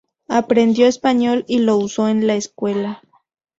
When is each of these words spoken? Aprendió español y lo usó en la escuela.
Aprendió 0.29 0.87
español 0.87 1.45
y 1.47 1.59
lo 1.59 1.77
usó 1.77 2.07
en 2.09 2.25
la 2.25 2.33
escuela. 2.33 3.03